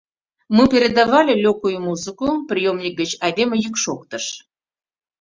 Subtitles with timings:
[0.55, 4.25] —Мы передавали лёгкую музыку,— приёмник гыч айдеме йӱк шоктыш.